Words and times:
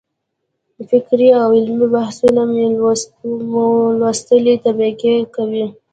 فکري 0.89 1.29
او 1.41 1.47
علمي 1.57 1.87
بحثونه 1.95 2.41
مو 3.51 3.65
لوستې 3.99 4.53
طبقې 4.65 5.13
کوي. 5.35 5.65